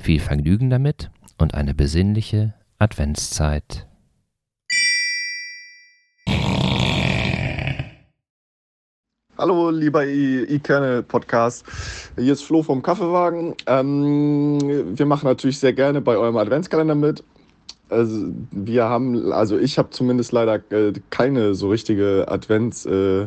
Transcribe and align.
Viel 0.00 0.20
Vergnügen 0.20 0.70
damit 0.70 1.10
und 1.38 1.54
eine 1.54 1.74
besinnliche 1.74 2.54
Adventszeit. 2.78 3.86
Hallo, 9.36 9.70
lieber 9.70 10.06
E-Kernel-Podcast. 10.06 11.64
Hier 12.16 12.32
ist 12.32 12.42
Flo 12.42 12.62
vom 12.62 12.82
Kaffeewagen. 12.82 13.54
Ähm, 13.66 14.96
wir 14.96 15.06
machen 15.06 15.26
natürlich 15.26 15.58
sehr 15.58 15.72
gerne 15.72 16.00
bei 16.00 16.16
eurem 16.16 16.36
Adventskalender 16.36 16.94
mit. 16.94 17.24
Also, 17.88 18.32
wir 18.52 18.84
haben, 18.84 19.32
also 19.32 19.58
ich 19.58 19.76
habe 19.76 19.90
zumindest 19.90 20.32
leider 20.32 20.60
äh, 20.70 20.92
keine 21.10 21.54
so 21.54 21.68
richtige 21.68 22.26
Advents, 22.28 22.86
äh, 22.86 23.26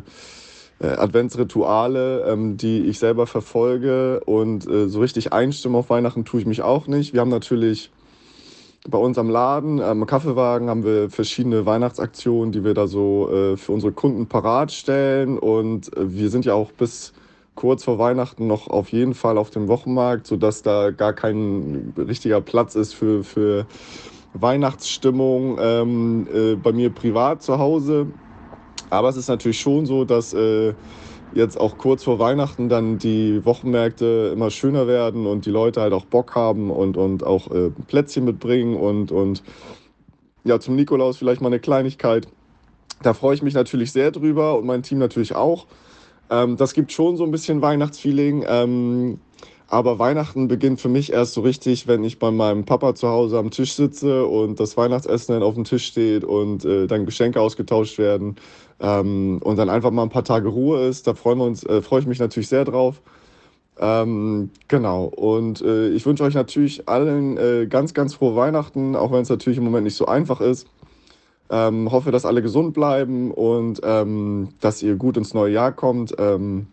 äh, 0.79 0.87
Adventsrituale, 0.87 2.25
ähm, 2.27 2.57
die 2.57 2.81
ich 2.81 2.99
selber 2.99 3.27
verfolge. 3.27 4.21
Und 4.25 4.67
äh, 4.67 4.87
so 4.87 4.99
richtig 4.99 5.33
einstimmen 5.33 5.75
auf 5.75 5.89
Weihnachten 5.89 6.25
tue 6.25 6.39
ich 6.41 6.45
mich 6.45 6.61
auch 6.61 6.87
nicht. 6.87 7.13
Wir 7.13 7.21
haben 7.21 7.29
natürlich 7.29 7.91
bei 8.87 8.97
uns 8.97 9.17
am 9.17 9.29
Laden, 9.29 9.81
am 9.81 10.05
Kaffeewagen, 10.05 10.69
haben 10.69 10.85
wir 10.85 11.09
verschiedene 11.09 11.65
Weihnachtsaktionen, 11.65 12.51
die 12.51 12.63
wir 12.63 12.73
da 12.73 12.87
so 12.87 13.29
äh, 13.29 13.57
für 13.57 13.71
unsere 13.73 13.91
Kunden 13.91 14.27
parat 14.27 14.71
stellen. 14.71 15.37
Und 15.37 15.95
äh, 15.97 16.13
wir 16.13 16.29
sind 16.29 16.45
ja 16.45 16.53
auch 16.53 16.71
bis 16.71 17.13
kurz 17.55 17.83
vor 17.83 17.97
Weihnachten 17.97 18.47
noch 18.47 18.67
auf 18.67 18.89
jeden 18.89 19.15
Fall 19.15 19.37
auf 19.37 19.49
dem 19.49 19.67
Wochenmarkt, 19.67 20.27
sodass 20.27 20.61
da 20.61 20.91
gar 20.91 21.13
kein 21.13 21.93
richtiger 21.97 22.39
Platz 22.39 22.75
ist 22.75 22.93
für, 22.93 23.23
für 23.23 23.65
Weihnachtsstimmung 24.33 25.57
ähm, 25.59 26.27
äh, 26.33 26.55
bei 26.55 26.71
mir 26.71 26.91
privat 26.91 27.41
zu 27.41 27.57
Hause. 27.57 28.07
Aber 28.89 29.09
es 29.09 29.17
ist 29.17 29.27
natürlich 29.27 29.59
schon 29.59 29.85
so, 29.85 30.05
dass 30.05 30.33
äh, 30.33 30.73
jetzt 31.33 31.59
auch 31.59 31.77
kurz 31.77 32.03
vor 32.03 32.19
Weihnachten 32.19 32.69
dann 32.69 32.97
die 32.97 33.43
Wochenmärkte 33.45 34.31
immer 34.33 34.49
schöner 34.49 34.87
werden 34.87 35.25
und 35.25 35.45
die 35.45 35.51
Leute 35.51 35.81
halt 35.81 35.93
auch 35.93 36.05
Bock 36.05 36.35
haben 36.35 36.71
und, 36.71 36.97
und 36.97 37.23
auch 37.23 37.51
äh, 37.51 37.69
Plätzchen 37.87 38.25
mitbringen 38.25 38.75
und, 38.75 39.11
und 39.11 39.43
ja, 40.43 40.59
zum 40.59 40.75
Nikolaus 40.75 41.17
vielleicht 41.17 41.41
mal 41.41 41.47
eine 41.47 41.59
Kleinigkeit. 41.59 42.27
Da 43.03 43.13
freue 43.13 43.35
ich 43.35 43.41
mich 43.41 43.53
natürlich 43.53 43.91
sehr 43.91 44.11
drüber 44.11 44.57
und 44.57 44.65
mein 44.65 44.83
Team 44.83 44.97
natürlich 44.97 45.35
auch. 45.35 45.67
Ähm, 46.29 46.57
das 46.57 46.73
gibt 46.73 46.91
schon 46.91 47.17
so 47.17 47.23
ein 47.23 47.31
bisschen 47.31 47.61
Weihnachtsfeeling. 47.61 48.45
Ähm, 48.47 49.19
aber 49.67 49.99
Weihnachten 49.99 50.47
beginnt 50.47 50.79
für 50.79 50.89
mich 50.89 51.11
erst 51.11 51.33
so 51.33 51.41
richtig, 51.41 51.87
wenn 51.87 52.03
ich 52.03 52.19
bei 52.19 52.31
meinem 52.31 52.63
Papa 52.65 52.95
zu 52.95 53.09
Hause 53.09 53.37
am 53.37 53.51
Tisch 53.51 53.73
sitze 53.73 54.25
und 54.25 54.59
das 54.59 54.77
Weihnachtsessen 54.77 55.33
dann 55.33 55.43
auf 55.43 55.55
dem 55.55 55.65
Tisch 55.65 55.85
steht 55.85 56.23
und 56.23 56.63
äh, 56.63 56.87
dann 56.87 57.05
Geschenke 57.05 57.41
ausgetauscht 57.41 57.97
werden 57.97 58.37
ähm, 58.79 59.39
und 59.43 59.57
dann 59.57 59.69
einfach 59.69 59.91
mal 59.91 60.03
ein 60.03 60.09
paar 60.09 60.23
Tage 60.23 60.47
Ruhe 60.47 60.85
ist. 60.87 61.07
Da 61.07 61.13
freuen 61.13 61.39
wir 61.39 61.45
uns, 61.45 61.63
äh, 61.65 61.81
freue 61.81 61.99
ich 61.99 62.07
mich 62.07 62.19
natürlich 62.19 62.47
sehr 62.47 62.63
drauf. 62.63 63.01
Ähm, 63.79 64.51
genau. 64.67 65.05
Und 65.05 65.61
äh, 65.61 65.89
ich 65.89 66.05
wünsche 66.05 66.23
euch 66.23 66.33
natürlich 66.33 66.87
allen 66.87 67.37
äh, 67.37 67.67
ganz, 67.67 67.93
ganz 67.93 68.15
frohe 68.15 68.35
Weihnachten, 68.35 68.95
auch 68.95 69.11
wenn 69.11 69.21
es 69.21 69.29
natürlich 69.29 69.57
im 69.57 69.65
Moment 69.65 69.83
nicht 69.83 69.97
so 69.97 70.05
einfach 70.05 70.41
ist. 70.41 70.67
Ähm, 71.49 71.91
hoffe, 71.91 72.11
dass 72.11 72.25
alle 72.25 72.41
gesund 72.41 72.73
bleiben 72.73 73.31
und 73.31 73.79
ähm, 73.83 74.49
dass 74.59 74.83
ihr 74.83 74.95
gut 74.95 75.17
ins 75.17 75.33
neue 75.33 75.53
Jahr 75.53 75.71
kommt. 75.71 76.15
Ähm, 76.17 76.67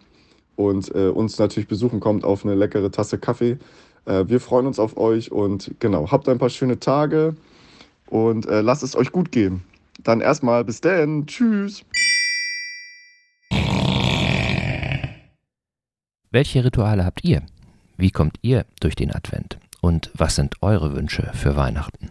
und 0.56 0.94
äh, 0.94 1.08
uns 1.08 1.38
natürlich 1.38 1.68
besuchen 1.68 2.00
kommt 2.00 2.24
auf 2.24 2.44
eine 2.44 2.54
leckere 2.54 2.90
Tasse 2.90 3.18
Kaffee. 3.18 3.58
Äh, 4.04 4.24
wir 4.28 4.40
freuen 4.40 4.66
uns 4.66 4.78
auf 4.78 4.96
euch 4.96 5.32
und 5.32 5.72
genau, 5.80 6.10
habt 6.10 6.28
ein 6.28 6.38
paar 6.38 6.50
schöne 6.50 6.78
Tage 6.78 7.36
und 8.08 8.46
äh, 8.46 8.60
lasst 8.60 8.82
es 8.82 8.96
euch 8.96 9.12
gut 9.12 9.32
gehen. 9.32 9.62
Dann 10.02 10.20
erstmal 10.20 10.64
bis 10.64 10.80
dann. 10.80 11.26
Tschüss. 11.26 11.84
Welche 16.30 16.64
Rituale 16.64 17.04
habt 17.04 17.24
ihr? 17.24 17.42
Wie 17.96 18.10
kommt 18.10 18.38
ihr 18.42 18.66
durch 18.80 18.96
den 18.96 19.14
Advent? 19.14 19.58
Und 19.80 20.10
was 20.14 20.34
sind 20.34 20.56
eure 20.62 20.96
Wünsche 20.96 21.30
für 21.34 21.54
Weihnachten? 21.56 22.10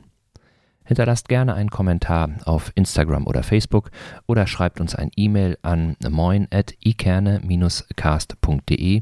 Hinterlasst 0.85 1.29
gerne 1.29 1.53
einen 1.53 1.69
Kommentar 1.69 2.31
auf 2.45 2.71
Instagram 2.75 3.27
oder 3.27 3.43
Facebook 3.43 3.91
oder 4.27 4.47
schreibt 4.47 4.81
uns 4.81 4.95
ein 4.95 5.11
E-Mail 5.15 5.57
an 5.61 5.95
moin.ikerne-cast.de 6.07 9.01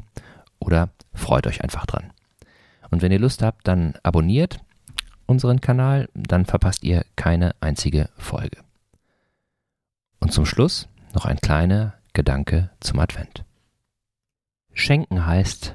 oder 0.60 0.90
freut 1.12 1.46
euch 1.46 1.64
einfach 1.64 1.86
dran. 1.86 2.12
Und 2.90 3.00
wenn 3.02 3.10
ihr 3.10 3.18
Lust 3.18 3.42
habt, 3.42 3.66
dann 3.66 3.94
abonniert 4.02 4.60
unseren 5.26 5.60
Kanal, 5.60 6.08
dann 6.14 6.44
verpasst 6.44 6.84
ihr 6.84 7.04
keine 7.16 7.56
einzige 7.60 8.10
Folge. 8.16 8.58
Und 10.20 10.32
zum 10.32 10.46
Schluss 10.46 10.88
noch 11.14 11.24
ein 11.24 11.38
kleiner 11.38 11.94
Gedanke 12.12 12.70
zum 12.80 13.00
Advent. 13.00 13.44
Schenken 14.74 15.26
heißt 15.26 15.74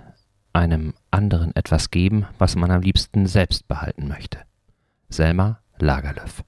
einem 0.53 0.93
anderen 1.11 1.53
etwas 1.55 1.91
geben, 1.91 2.25
was 2.37 2.55
man 2.55 2.71
am 2.71 2.81
liebsten 2.81 3.27
selbst 3.27 3.67
behalten 3.67 4.07
möchte. 4.07 4.39
Selma 5.09 5.59
Lagerlöf. 5.79 6.43